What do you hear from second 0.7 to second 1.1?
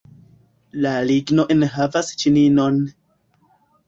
La